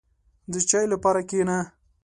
•د 0.51 0.53
چای 0.69 0.85
لپاره 0.93 1.19
کښېنه. 1.29 1.59